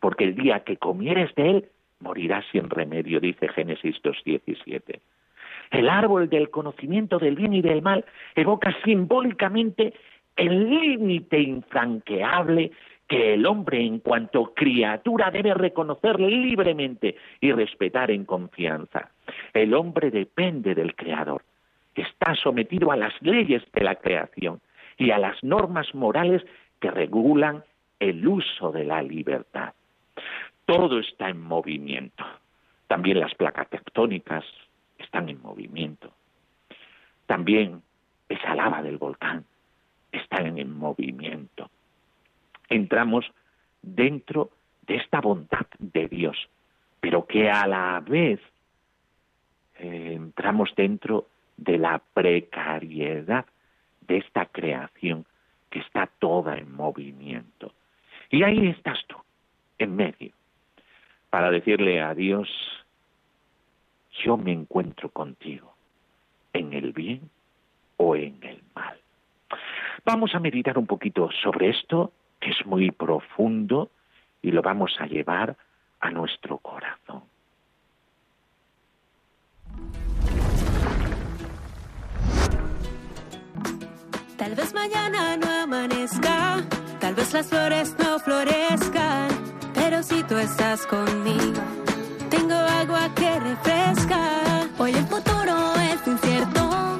Porque 0.00 0.24
el 0.24 0.34
día 0.34 0.60
que 0.60 0.76
comieres 0.76 1.32
de 1.36 1.50
él, 1.50 1.68
morirás 2.00 2.44
sin 2.50 2.68
remedio, 2.68 3.20
dice 3.20 3.48
Génesis 3.48 3.96
2.17. 4.02 5.00
El 5.70 5.88
árbol 5.88 6.28
del 6.28 6.50
conocimiento 6.50 7.18
del 7.18 7.36
bien 7.36 7.54
y 7.54 7.62
del 7.62 7.82
mal 7.82 8.04
evoca 8.34 8.74
simbólicamente 8.84 9.94
el 10.36 10.68
límite 10.68 11.40
infranqueable 11.40 12.72
que 13.08 13.34
el 13.34 13.46
hombre 13.46 13.84
en 13.84 13.98
cuanto 13.98 14.54
criatura 14.54 15.30
debe 15.30 15.54
reconocer 15.54 16.18
libremente 16.18 17.16
y 17.40 17.52
respetar 17.52 18.10
en 18.10 18.24
confianza. 18.24 19.10
El 19.52 19.74
hombre 19.74 20.10
depende 20.10 20.74
del 20.74 20.94
Creador, 20.94 21.42
está 21.94 22.34
sometido 22.34 22.92
a 22.92 22.96
las 22.96 23.12
leyes 23.20 23.62
de 23.72 23.84
la 23.84 23.96
creación 23.96 24.60
y 24.96 25.10
a 25.10 25.18
las 25.18 25.42
normas 25.42 25.94
morales 25.94 26.42
que 26.80 26.90
regulan 26.90 27.64
el 28.00 28.26
uso 28.26 28.72
de 28.72 28.84
la 28.84 29.02
libertad. 29.02 29.74
Todo 30.66 31.00
está 31.00 31.28
en 31.28 31.40
movimiento. 31.40 32.24
También 32.88 33.20
las 33.20 33.34
placas 33.34 33.68
tectónicas 33.68 34.44
están 34.98 35.28
en 35.28 35.40
movimiento. 35.40 36.12
También 37.26 37.82
esa 38.28 38.54
lava 38.54 38.82
del 38.82 38.98
volcán 38.98 39.44
está 40.10 40.38
en 40.38 40.76
movimiento. 40.76 41.70
Entramos 42.68 43.30
dentro 43.82 44.50
de 44.86 44.96
esta 44.96 45.20
bondad 45.20 45.66
de 45.78 46.08
Dios, 46.08 46.48
pero 47.00 47.26
que 47.26 47.50
a 47.50 47.66
la 47.66 48.00
vez 48.00 48.40
eh, 49.78 50.12
entramos 50.14 50.72
dentro 50.76 51.26
de 51.56 51.78
la 51.78 52.02
precariedad 52.14 53.46
de 54.00 54.18
esta 54.18 54.46
creación 54.46 55.24
que 55.70 55.80
está 55.80 56.06
toda 56.18 56.56
en 56.56 56.74
movimiento. 56.74 57.72
Y 58.30 58.42
ahí 58.42 58.68
estás 58.68 58.98
tú, 59.06 59.16
en 59.78 59.96
medio, 59.96 60.32
para 61.30 61.50
decirle 61.50 62.00
a 62.00 62.14
Dios, 62.14 62.48
yo 64.24 64.36
me 64.36 64.52
encuentro 64.52 65.08
contigo, 65.08 65.74
en 66.52 66.72
el 66.72 66.92
bien 66.92 67.30
o 67.96 68.16
en 68.16 68.38
el 68.42 68.60
mal. 68.74 68.98
Vamos 70.04 70.34
a 70.34 70.40
meditar 70.40 70.76
un 70.78 70.86
poquito 70.86 71.30
sobre 71.42 71.70
esto, 71.70 72.12
que 72.40 72.50
es 72.50 72.66
muy 72.66 72.90
profundo, 72.90 73.90
y 74.42 74.50
lo 74.50 74.60
vamos 74.60 74.94
a 74.98 75.06
llevar 75.06 75.56
a 76.00 76.10
nuestro 76.10 76.58
corazón. 76.58 77.22
Tal 84.54 84.64
vez 84.66 84.74
mañana 84.74 85.34
no 85.38 85.50
amanezca, 85.50 86.62
tal 87.00 87.14
vez 87.14 87.32
las 87.32 87.46
flores 87.46 87.94
no 87.98 88.18
florezcan, 88.18 89.28
pero 89.72 90.02
si 90.02 90.22
tú 90.24 90.36
estás 90.36 90.84
conmigo, 90.84 91.62
tengo 92.28 92.52
agua 92.52 93.08
que 93.14 93.40
refresca. 93.40 94.68
Hoy 94.76 94.92
el 94.92 95.06
futuro 95.06 95.72
es 95.90 96.06
incierto 96.06 96.98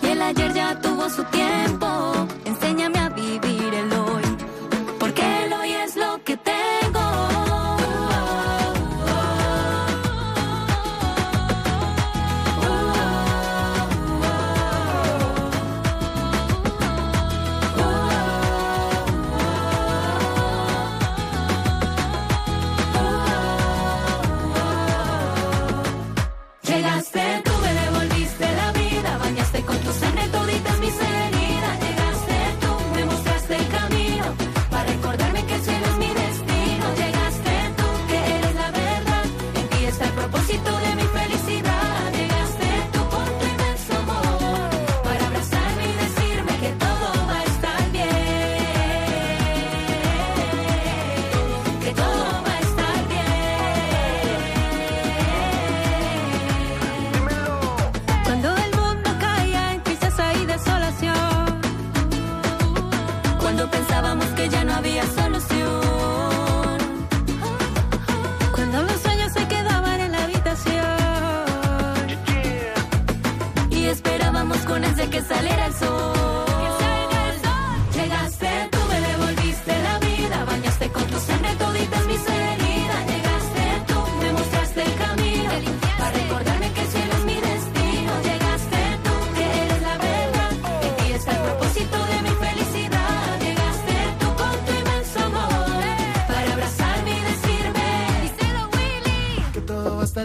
y 0.00 0.06
el 0.06 0.22
ayer 0.22 0.54
ya 0.54 0.80
tuvo 0.80 1.10
su 1.10 1.22
tiempo. 1.24 2.26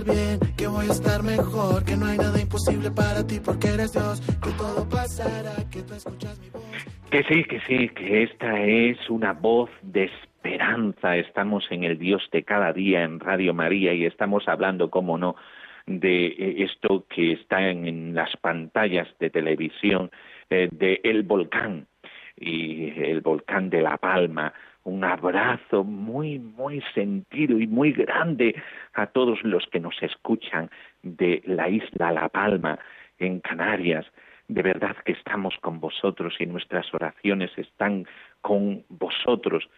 Bien, 0.03 0.39
que 0.58 0.68
voy 0.68 0.88
a 0.88 0.91
estar 0.91 1.24
mejor, 1.24 1.84
que 1.86 1.96
no 1.96 2.06
hay 2.06 2.18
nada 2.18 2.39
imposible 2.39 2.91
para 2.91 3.25
ti 3.25 3.39
porque 3.44 3.68
eres 3.68 3.94
Dios, 3.94 4.22
que 4.41 4.51
todo 4.51 4.88
pasará, 4.88 5.56
que 5.72 5.82
tú 5.82 5.94
escuchas 5.94 6.39
mi 6.39 6.50
voz. 6.50 6.63
Que 7.10 7.24
sí, 7.24 7.44
que 7.44 7.60
sí, 7.62 7.89
que 7.89 8.24
esta 8.24 8.60
es 8.62 8.98
una 9.10 9.34
voz 9.34 9.70
de 9.82 10.06
esperanza. 10.06 11.18
Estamos 11.18 11.65
en 11.72 11.84
el 11.84 11.98
Dios 11.98 12.22
de 12.32 12.44
cada 12.44 12.72
día 12.72 13.03
en 13.03 13.20
Radio 13.20 13.53
María 13.53 13.94
y 13.94 14.06
estamos 14.06 14.48
hablando, 14.48 14.89
como 14.89 15.18
no, 15.18 15.36
de 15.86 16.27
eh, 16.27 16.63
esto 16.63 17.06
que 17.10 17.34
está 17.34 17.70
en, 17.70 18.13
las 18.13 18.36
pantallas 18.38 19.08
de 19.20 19.29
televisión, 19.29 20.12
eh, 20.50 20.70
de 20.72 21.01
el 21.03 21.24
volcán 21.24 21.88
y 22.38 22.91
el 23.01 23.22
volcán 23.22 23.70
de 23.70 23.82
La 23.82 23.98
Palma, 23.98 24.53
un 24.84 25.04
abrazo 25.04 25.84
muy, 25.84 26.40
muy 26.40 26.82
sentido 26.94 27.60
y 27.60 27.68
muy 27.68 27.92
grande 27.92 28.56
a 28.94 29.08
todos 29.08 29.44
los 29.44 29.66
que 29.68 29.80
nos 29.80 30.02
escuchan 30.02 30.70
de 31.04 31.42
la 31.46 31.70
isla 31.70 32.12
La 32.12 32.30
Palma, 32.30 32.80
en 33.20 33.40
Canarias. 33.42 34.06
De 34.48 34.62
verdad 34.62 34.96
que 35.06 35.12
estamos 35.12 35.56
con 35.62 35.80
vosotros 35.80 36.36
y 36.40 36.46
nuestras 36.46 36.92
oraciones 36.94 37.52
están 37.58 38.06
con 38.42 38.84
vosotros 38.90 39.70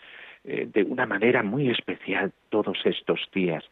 eh, 0.43 0.67
de 0.71 0.83
una 0.83 1.05
manera 1.05 1.43
muy 1.43 1.69
especial 1.69 2.31
todos 2.49 2.77
estos 2.85 3.19
días. 3.33 3.63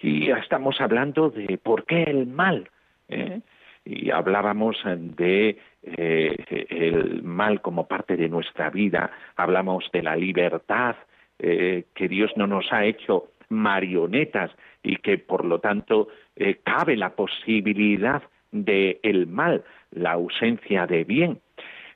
Y 0.00 0.30
estamos 0.30 0.80
hablando 0.80 1.30
de 1.30 1.58
por 1.58 1.84
qué 1.84 2.02
el 2.02 2.26
mal. 2.26 2.68
¿eh? 3.08 3.40
y 3.86 4.10
hablábamos 4.10 4.76
de 4.84 5.58
eh, 5.86 6.34
el 6.68 7.22
mal 7.22 7.60
como 7.60 7.86
parte 7.86 8.16
de 8.16 8.28
nuestra 8.28 8.70
vida, 8.70 9.08
hablamos 9.36 9.88
de 9.92 10.02
la 10.02 10.16
libertad, 10.16 10.96
eh, 11.38 11.84
que 11.94 12.08
Dios 12.08 12.32
no 12.36 12.48
nos 12.48 12.72
ha 12.72 12.84
hecho 12.84 13.28
marionetas 13.50 14.50
y 14.82 14.96
que 14.96 15.18
por 15.18 15.44
lo 15.44 15.60
tanto 15.60 16.08
eh, 16.34 16.58
cabe 16.64 16.96
la 16.96 17.10
posibilidad 17.10 18.20
de 18.50 18.98
el 19.04 19.28
mal, 19.28 19.62
la 19.92 20.12
ausencia 20.12 20.86
de 20.86 21.04
bien. 21.04 21.40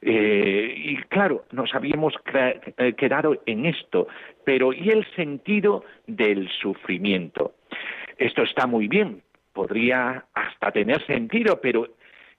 y 0.02 0.96
claro, 1.08 1.44
nos 1.50 1.74
habíamos 1.74 2.14
quedado 2.96 3.42
en 3.44 3.66
esto, 3.66 4.06
pero 4.44 4.72
¿y 4.72 4.88
el 4.90 5.04
sentido 5.14 5.84
del 6.06 6.48
sufrimiento? 6.48 7.54
Esto 8.16 8.42
está 8.42 8.66
muy 8.66 8.88
bien, 8.88 9.22
podría 9.52 10.24
hasta 10.32 10.70
tener 10.70 11.04
sentido, 11.06 11.60
pero 11.60 11.88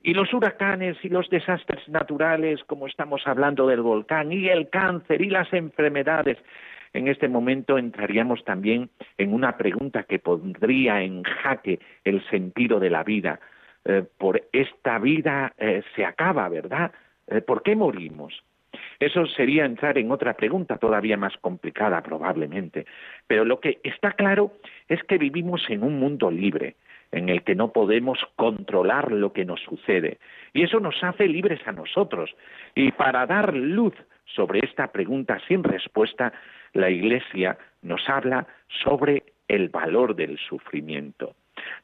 y 0.03 0.13
los 0.13 0.33
huracanes 0.33 0.97
y 1.03 1.09
los 1.09 1.29
desastres 1.29 1.87
naturales, 1.87 2.63
como 2.65 2.87
estamos 2.87 3.21
hablando 3.25 3.67
del 3.67 3.81
volcán, 3.81 4.31
y 4.31 4.49
el 4.49 4.69
cáncer 4.69 5.21
y 5.21 5.29
las 5.29 5.51
enfermedades, 5.53 6.37
en 6.93 7.07
este 7.07 7.27
momento 7.27 7.77
entraríamos 7.77 8.43
también 8.43 8.89
en 9.17 9.33
una 9.33 9.57
pregunta 9.57 10.03
que 10.03 10.19
pondría 10.19 11.01
en 11.01 11.23
jaque 11.23 11.79
el 12.03 12.23
sentido 12.29 12.79
de 12.79 12.89
la 12.89 13.03
vida. 13.03 13.39
Eh, 13.85 14.03
por 14.17 14.43
esta 14.51 14.99
vida 14.99 15.53
eh, 15.57 15.83
se 15.95 16.05
acaba, 16.05 16.49
¿verdad? 16.49 16.91
Eh, 17.27 17.41
¿Por 17.41 17.63
qué 17.63 17.75
morimos? 17.75 18.43
Eso 18.99 19.25
sería 19.25 19.65
entrar 19.65 19.97
en 19.97 20.11
otra 20.11 20.33
pregunta 20.33 20.77
todavía 20.77 21.17
más 21.17 21.35
complicada 21.37 22.01
probablemente. 22.01 22.85
Pero 23.25 23.45
lo 23.45 23.59
que 23.59 23.79
está 23.83 24.11
claro 24.11 24.53
es 24.87 25.01
que 25.03 25.17
vivimos 25.17 25.63
en 25.69 25.83
un 25.83 25.99
mundo 25.99 26.29
libre, 26.29 26.75
en 27.11 27.29
el 27.29 27.43
que 27.43 27.55
no 27.55 27.71
podemos 27.71 28.19
controlar 28.35 29.11
lo 29.11 29.33
que 29.33 29.45
nos 29.45 29.61
sucede. 29.61 30.19
Y 30.53 30.63
eso 30.63 30.79
nos 30.79 31.03
hace 31.03 31.27
libres 31.27 31.59
a 31.65 31.71
nosotros. 31.71 32.33
Y 32.75 32.91
para 32.91 33.25
dar 33.25 33.53
luz 33.53 33.93
sobre 34.25 34.59
esta 34.63 34.91
pregunta 34.91 35.39
sin 35.47 35.63
respuesta, 35.63 36.33
la 36.73 36.89
Iglesia 36.89 37.57
nos 37.81 38.07
habla 38.09 38.47
sobre 38.83 39.23
el 39.47 39.69
valor 39.69 40.15
del 40.15 40.37
sufrimiento. 40.37 41.35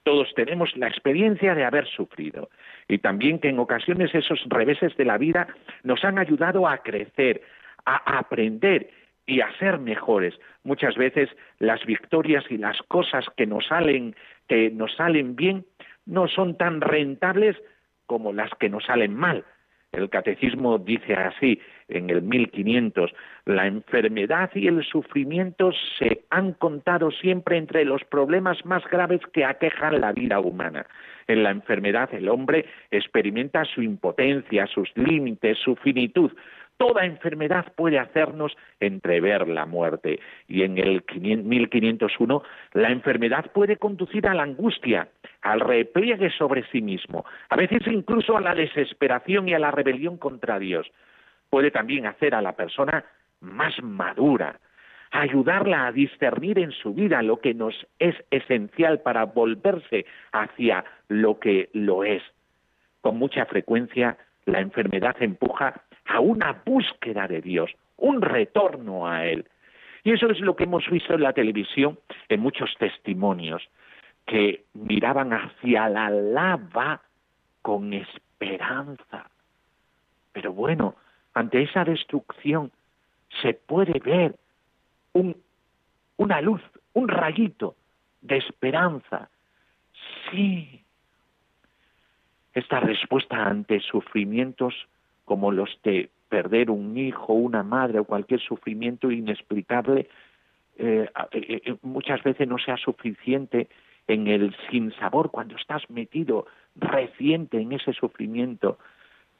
Todos 0.04 0.34
tenemos 0.36 0.76
la 0.78 0.88
experiencia 0.88 1.54
de 1.54 1.66
haber 1.66 1.86
sufrido 1.88 2.50
y 2.88 3.00
también 3.00 3.40
que 3.40 3.50
en 3.50 3.60
ocasiones 3.60 4.16
esos 4.16 4.42
reveses 4.48 4.96
de 4.96 5.06
la 5.06 5.18
vida 5.18 5.48
nos 5.84 6.04
han 6.04 6.18
ayudado 6.18 6.68
a 6.68 6.78
crecer, 6.78 7.42
a 7.86 8.18
aprender 8.18 8.90
y 9.28 9.42
a 9.42 9.52
ser 9.60 9.78
mejores. 9.78 10.34
Muchas 10.64 10.96
veces 10.96 11.30
las 11.60 11.86
victorias 11.86 12.46
y 12.50 12.58
las 12.58 12.82
cosas 12.84 13.26
que 13.36 13.46
nos 13.46 13.68
salen 13.68 14.16
que 14.48 14.72
nos 14.72 14.96
salen 14.96 15.36
bien 15.36 15.66
no 16.06 16.28
son 16.28 16.58
tan 16.58 16.82
rentables 16.82 17.58
como 18.06 18.34
las 18.34 18.50
que 18.60 18.70
nos 18.70 18.86
salen 18.86 19.14
mal. 19.14 19.44
El 19.92 20.10
catecismo 20.10 20.78
dice 20.78 21.14
así 21.14 21.60
en 21.88 22.10
el 22.10 22.22
1500, 22.22 23.14
la 23.46 23.68
enfermedad 23.68 24.52
y 24.54 24.68
el 24.68 24.84
sufrimiento 24.84 25.72
se 25.98 26.26
han 26.30 26.54
contado 26.54 27.10
siempre 27.12 27.58
entre 27.58 27.86
los 27.86 28.04
problemas 28.04 28.66
más 28.66 28.84
graves 28.90 29.22
que 29.34 29.46
aquejan 29.46 30.02
la 30.02 30.12
vida 30.12 30.40
humana. 30.40 30.86
En 31.28 31.44
la 31.44 31.52
enfermedad 31.52 32.14
el 32.14 32.28
hombre 32.30 32.66
experimenta 32.92 33.64
su 33.66 33.82
impotencia, 33.82 34.68
sus 34.68 34.90
límites, 34.96 35.58
su 35.58 35.76
finitud, 35.78 36.32
Toda 36.78 37.06
enfermedad 37.06 37.74
puede 37.76 37.98
hacernos 37.98 38.56
entrever 38.80 39.48
la 39.48 39.66
muerte. 39.66 40.20
Y 40.48 40.62
en 40.62 40.78
el 40.78 41.04
1501, 41.20 42.44
la 42.74 42.90
enfermedad 42.92 43.52
puede 43.52 43.78
conducir 43.78 44.28
a 44.28 44.36
la 44.36 44.44
angustia, 44.44 45.10
al 45.42 45.60
repliegue 45.60 46.30
sobre 46.30 46.64
sí 46.72 46.82
mismo, 46.82 47.26
a 47.50 47.56
veces 47.56 47.82
incluso 47.88 48.38
a 48.38 48.42
la 48.42 48.54
desesperación 48.54 49.50
y 49.50 49.56
a 49.56 49.60
la 49.60 49.72
rebelión 49.72 50.18
contra 50.18 50.60
Dios. 50.60 50.88
Puede 51.50 51.72
también 51.72 52.06
hacer 52.06 52.36
a 52.36 52.42
la 52.42 52.56
persona 52.56 53.04
más 53.42 53.82
madura, 53.82 54.60
ayudarla 55.12 55.88
a 55.88 55.92
discernir 55.92 56.60
en 56.60 56.72
su 56.72 56.94
vida 56.94 57.24
lo 57.24 57.40
que 57.40 57.54
nos 57.54 57.88
es 57.98 58.16
esencial 58.30 59.00
para 59.00 59.26
volverse 59.26 60.06
hacia 60.32 60.84
lo 61.08 61.40
que 61.40 61.70
lo 61.74 62.04
es. 62.04 62.22
Con 63.02 63.18
mucha 63.18 63.46
frecuencia, 63.46 64.18
la 64.46 64.60
enfermedad 64.60 65.16
empuja 65.20 65.82
a 66.08 66.20
una 66.20 66.62
búsqueda 66.66 67.28
de 67.28 67.42
Dios, 67.42 67.72
un 67.98 68.22
retorno 68.22 69.08
a 69.08 69.26
Él. 69.26 69.46
Y 70.04 70.12
eso 70.12 70.30
es 70.30 70.40
lo 70.40 70.56
que 70.56 70.64
hemos 70.64 70.88
visto 70.90 71.14
en 71.14 71.22
la 71.22 71.34
televisión 71.34 72.00
en 72.30 72.40
muchos 72.40 72.74
testimonios, 72.80 73.68
que 74.26 74.66
miraban 74.74 75.34
hacia 75.34 75.90
la 75.90 76.10
lava 76.10 77.02
con 77.62 77.94
esperanza. 77.94 79.30
Pero 80.34 80.54
bueno, 80.54 80.96
ante 81.34 81.62
esa 81.62 81.84
destrucción 81.84 82.72
se 83.42 83.54
puede 83.54 84.00
ver 84.00 84.36
un, 85.14 85.36
una 86.18 86.42
luz, 86.42 86.62
un 86.94 87.08
rayito 87.08 87.76
de 88.22 88.38
esperanza. 88.38 89.30
Sí. 90.30 90.84
Esta 92.54 92.80
respuesta 92.80 93.46
ante 93.46 93.80
sufrimientos 93.82 94.74
como 95.28 95.52
los 95.52 95.70
de 95.84 96.10
perder 96.30 96.72
un 96.72 96.98
hijo, 96.98 97.34
una 97.34 97.62
madre 97.62 98.00
o 98.00 98.06
cualquier 98.06 98.40
sufrimiento 98.40 99.12
inexplicable, 99.12 100.08
eh, 100.78 101.10
eh, 101.32 101.62
eh, 101.66 101.76
muchas 101.82 102.24
veces 102.24 102.48
no 102.48 102.58
sea 102.58 102.78
suficiente 102.78 103.68
en 104.08 104.28
el 104.28 104.56
sinsabor 104.72 105.30
cuando 105.30 105.58
estás 105.58 105.84
metido 105.90 106.48
reciente 106.78 107.60
en 107.60 107.74
ese 107.74 107.92
sufrimiento, 107.92 108.80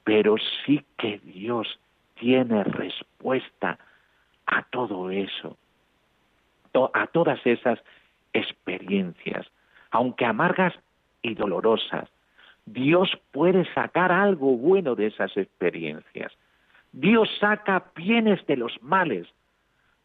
pero 0.04 0.36
sí 0.66 0.84
que 0.98 1.20
Dios 1.24 1.80
tiene 2.20 2.64
respuesta 2.64 3.78
a 4.44 4.64
todo 4.64 5.10
eso, 5.10 5.56
a 6.92 7.06
todas 7.06 7.40
esas 7.46 7.78
experiencias, 8.34 9.46
aunque 9.90 10.26
amargas 10.26 10.74
y 11.22 11.34
dolorosas, 11.34 12.10
Dios 12.72 13.10
puede 13.32 13.64
sacar 13.72 14.12
algo 14.12 14.56
bueno 14.56 14.94
de 14.94 15.06
esas 15.06 15.36
experiencias. 15.36 16.32
Dios 16.92 17.28
saca 17.40 17.90
bienes 17.94 18.44
de 18.46 18.56
los 18.56 18.82
males. 18.82 19.26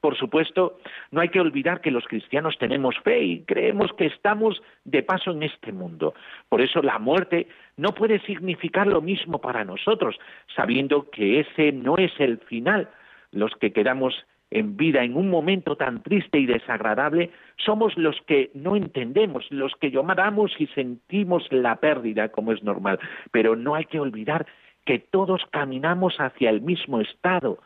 Por 0.02 0.17
supuesto, 0.17 0.80
no 1.12 1.21
hay 1.21 1.30
que 1.30 1.39
olvidar 1.39 1.80
que 1.80 1.89
los 1.89 2.06
cristianos 2.06 2.58
tenemos 2.60 2.99
fe 2.99 3.23
y 3.23 3.43
creemos 3.43 3.93
que 3.93 4.08
estamos 4.08 4.62
de 4.84 5.02
paso 5.02 5.32
en 5.32 5.43
este 5.43 5.71
mundo. 5.71 6.13
Por 6.49 6.60
eso 6.60 6.82
la 6.82 6.99
muerte 6.99 7.47
no 7.78 7.93
puede 7.93 8.19
significar 8.19 8.86
lo 8.86 9.02
mismo 9.02 9.39
para 9.39 9.63
nosotros, 9.63 10.19
sabiendo 10.56 11.10
que 11.10 11.39
ese 11.39 11.71
no 11.71 11.95
es 11.97 12.12
el 12.19 12.39
final. 12.39 12.89
Los 13.32 13.56
que 13.56 13.71
quedamos 13.71 14.13
en 14.54 14.78
vida, 14.78 15.04
en 15.04 15.18
un 15.18 15.30
momento 15.30 15.76
tan 15.76 16.04
triste 16.04 16.38
y 16.38 16.46
desagradable, 16.46 17.32
somos 17.58 17.98
los 17.98 18.16
que 18.28 18.52
no 18.54 18.76
entendemos, 18.76 19.46
los 19.50 19.74
que 19.76 19.89
lloramos 19.89 20.54
y 20.60 20.68
sentimos 20.68 21.52
la 21.52 21.78
pérdida, 21.78 22.30
como 22.30 22.52
es 22.52 22.63
normal. 22.63 23.00
Pero 23.32 23.56
no 23.56 23.74
hay 23.74 23.86
que 23.86 24.00
olvidar 24.00 24.46
que 24.86 25.00
todos 25.00 25.42
caminamos 25.50 26.18
hacia 26.20 26.52
el 26.52 26.62
mismo 26.62 27.02
estado. 27.02 27.58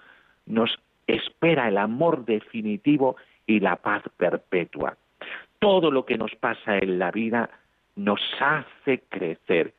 Nos 0.46 0.80
espera 1.08 1.68
el 1.68 1.78
amor 1.78 2.24
definitivo 2.24 3.18
y 3.46 3.60
la 3.60 3.76
paz 3.76 4.04
perpetua. 4.16 4.96
Todo 5.60 5.92
lo 5.92 6.06
que 6.06 6.18
nos 6.18 6.34
pasa 6.36 6.78
en 6.78 7.00
la 7.00 7.12
vida 7.12 7.50
nos 7.98 8.22
hace 8.40 9.02
crecer, 9.10 9.74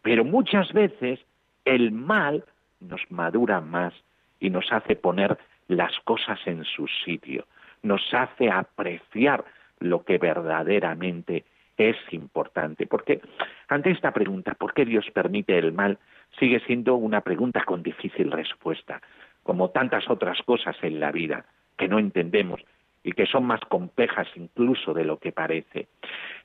pero 0.00 0.24
muchas 0.24 0.72
veces 0.72 1.20
el 1.64 1.92
mal 1.92 2.44
nos 2.80 3.00
madura 3.10 3.60
más 3.60 3.92
y 4.40 4.48
nos 4.48 4.72
hace 4.72 4.94
poner 4.96 5.36
las 5.68 5.92
cosas 6.00 6.38
en 6.46 6.64
su 6.64 6.86
sitio, 7.04 7.46
nos 7.82 8.02
hace 8.12 8.50
apreciar 8.50 9.44
lo 9.78 10.04
que 10.04 10.18
verdaderamente 10.18 11.44
es 11.76 11.96
importante. 12.10 12.86
Porque 12.86 13.20
ante 13.68 13.90
esta 13.90 14.10
pregunta, 14.12 14.54
¿por 14.54 14.74
qué 14.74 14.84
Dios 14.84 15.06
permite 15.12 15.56
el 15.56 15.72
mal? 15.72 15.98
sigue 16.38 16.60
siendo 16.60 16.94
una 16.94 17.20
pregunta 17.20 17.64
con 17.64 17.82
difícil 17.82 18.30
respuesta, 18.30 19.00
como 19.42 19.70
tantas 19.70 20.08
otras 20.10 20.40
cosas 20.42 20.76
en 20.82 21.00
la 21.00 21.12
vida 21.12 21.46
que 21.76 21.88
no 21.88 21.98
entendemos 21.98 22.60
y 23.02 23.12
que 23.12 23.26
son 23.26 23.44
más 23.44 23.60
complejas 23.68 24.28
incluso 24.34 24.92
de 24.92 25.04
lo 25.04 25.18
que 25.18 25.32
parece. 25.32 25.88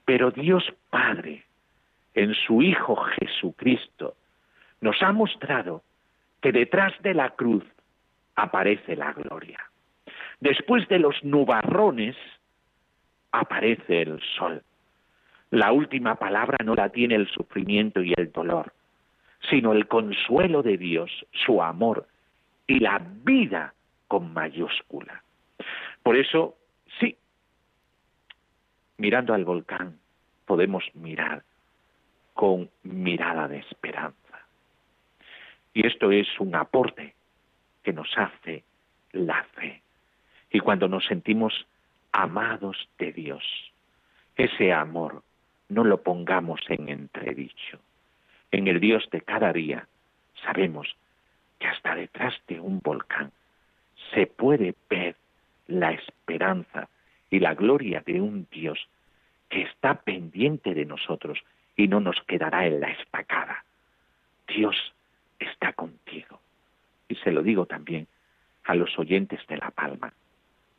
Pero 0.06 0.32
Dios 0.32 0.64
Padre, 0.90 1.44
en 2.14 2.34
su 2.34 2.62
Hijo 2.62 2.96
Jesucristo, 2.96 4.16
nos 4.82 5.02
ha 5.02 5.12
mostrado 5.12 5.84
que 6.42 6.52
detrás 6.52 6.94
de 7.02 7.14
la 7.14 7.32
cruz 7.32 7.64
aparece 8.36 8.96
la 8.96 9.14
gloria. 9.14 9.60
Después 10.40 10.88
de 10.88 11.00
los 11.00 11.24
nubarrones 11.24 12.16
aparece 13.32 14.02
el 14.02 14.22
sol. 14.38 14.62
La 15.52 15.72
última 15.72 16.16
palabra 16.16 16.58
no 16.64 16.76
la 16.76 16.90
tiene 16.90 17.16
el 17.16 17.28
sufrimiento 17.30 18.02
y 18.02 18.14
el 18.18 18.32
dolor, 18.32 18.74
sino 19.50 19.74
el 19.74 19.88
consuelo 19.88 20.64
de 20.64 20.78
Dios, 20.78 21.12
su 21.32 21.62
amor 21.62 22.08
y 22.68 22.80
la 22.80 23.00
vida 23.24 23.74
con 24.08 24.34
mayúscula. 24.34 25.24
Por 26.02 26.18
eso, 26.18 26.56
sí, 27.00 27.18
mirando 28.98 29.34
al 29.34 29.46
volcán 29.46 30.00
podemos 30.46 30.84
mirar 30.94 31.44
con 32.34 32.70
mirada 32.84 33.48
de 33.48 33.60
esperanza. 33.60 34.18
Y 35.74 35.88
esto 35.88 36.12
es 36.12 36.28
un 36.40 36.56
aporte 36.56 37.16
que 37.84 37.94
nos 37.94 38.10
hace 38.18 38.64
la 39.12 39.44
fe. 39.56 39.82
Y 40.52 40.60
cuando 40.60 40.88
nos 40.88 41.06
sentimos 41.06 41.68
amados 42.12 42.90
de 42.98 43.12
Dios, 43.12 43.44
ese 44.36 44.74
amor 44.74 45.24
no 45.70 45.84
lo 45.84 46.02
pongamos 46.02 46.62
en 46.70 46.90
entredicho. 46.90 47.80
En 48.52 48.68
el 48.68 48.80
Dios 48.80 49.08
de 49.12 49.22
cada 49.22 49.52
día 49.52 49.88
sabemos 50.44 50.96
que 51.60 51.68
hasta 51.68 51.96
detrás 51.96 52.34
de 52.48 52.60
un 52.60 52.80
volcán 52.80 53.32
se 54.14 54.28
puede 54.28 54.76
ver 54.90 55.16
la 55.68 55.92
esperanza 55.92 56.90
y 57.30 57.40
la 57.40 57.56
gloria 57.56 58.04
de 58.06 58.22
un 58.22 58.48
Dios 58.52 58.88
que 59.50 59.64
está 59.64 60.02
pendiente 60.02 60.74
de 60.74 60.86
nosotros 60.86 61.40
y 61.76 61.88
no 61.88 62.00
nos 62.00 62.20
quedará 62.28 62.68
en 62.68 62.80
la 62.80 62.92
estacada. 62.92 63.64
Dios 64.48 64.76
está 65.40 65.74
contigo. 65.74 66.43
Y 67.14 67.16
se 67.18 67.32
lo 67.32 67.44
digo 67.44 67.68
también 67.68 68.08
a 68.64 68.74
los 68.74 68.98
oyentes 68.98 69.40
de 69.48 69.58
La 69.58 69.70
Palma. 69.70 70.12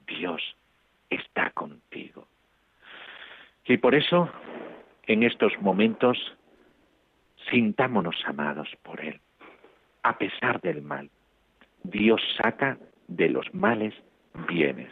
Dios 0.04 0.42
está 1.08 1.50
contigo. 1.50 2.26
Y 3.66 3.76
por 3.76 3.94
eso, 3.94 4.28
en 5.06 5.22
estos 5.22 5.52
momentos, 5.60 6.18
sintámonos 7.48 8.16
amados 8.26 8.68
por 8.82 9.00
Él, 9.00 9.20
a 10.02 10.18
pesar 10.18 10.60
del 10.60 10.82
mal. 10.82 11.08
Dios 11.84 12.20
saca 12.42 12.78
de 13.06 13.28
los 13.28 13.54
males 13.54 13.94
bienes. 14.48 14.90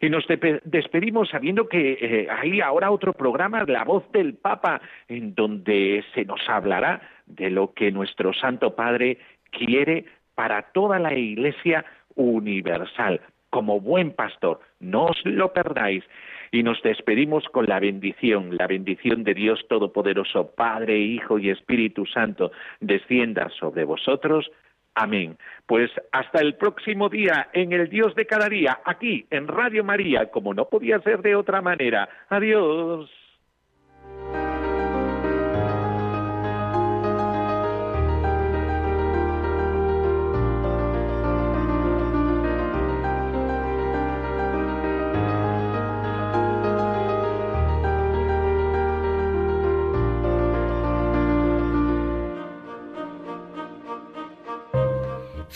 Y 0.00 0.08
nos 0.08 0.24
despedimos 0.64 1.28
sabiendo 1.28 1.68
que 1.68 1.98
eh, 2.00 2.28
hay 2.30 2.62
ahora 2.62 2.90
otro 2.90 3.12
programa, 3.12 3.64
La 3.64 3.84
Voz 3.84 4.10
del 4.12 4.32
Papa, 4.32 4.80
en 5.08 5.34
donde 5.34 6.02
se 6.14 6.24
nos 6.24 6.40
hablará 6.48 7.02
de 7.26 7.50
lo 7.50 7.74
que 7.74 7.92
nuestro 7.92 8.32
Santo 8.32 8.74
Padre 8.74 9.18
quiere 9.50 10.04
para 10.38 10.62
toda 10.70 11.00
la 11.00 11.12
Iglesia 11.14 11.84
universal, 12.14 13.20
como 13.50 13.80
buen 13.80 14.12
pastor. 14.12 14.60
No 14.78 15.06
os 15.06 15.20
lo 15.24 15.52
perdáis. 15.52 16.04
Y 16.52 16.62
nos 16.62 16.80
despedimos 16.80 17.42
con 17.48 17.66
la 17.66 17.80
bendición, 17.80 18.56
la 18.56 18.68
bendición 18.68 19.24
de 19.24 19.34
Dios 19.34 19.58
Todopoderoso, 19.68 20.52
Padre, 20.54 20.96
Hijo 20.96 21.40
y 21.40 21.50
Espíritu 21.50 22.06
Santo, 22.06 22.52
descienda 22.78 23.50
sobre 23.58 23.82
vosotros 23.82 24.48
Amén. 24.94 25.36
Pues 25.66 25.90
hasta 26.12 26.40
el 26.40 26.54
próximo 26.54 27.08
día 27.08 27.48
en 27.52 27.72
el 27.72 27.88
Dios 27.88 28.14
de 28.14 28.26
cada 28.26 28.48
día, 28.48 28.80
aquí 28.84 29.26
en 29.30 29.46
Radio 29.48 29.82
María, 29.82 30.30
como 30.30 30.54
no 30.54 30.68
podía 30.68 31.00
ser 31.00 31.22
de 31.22 31.34
otra 31.34 31.60
manera. 31.62 32.08
Adiós. 32.28 33.27